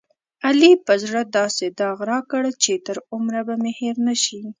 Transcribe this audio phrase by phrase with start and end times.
[0.47, 4.41] علي په زړه داسې داغ راکړ، چې تر عمره به مې هېر نشي.